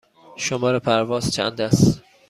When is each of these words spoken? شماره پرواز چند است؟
شماره 0.35 0.79
پرواز 0.79 1.31
چند 1.33 1.61
است؟ 1.61 2.01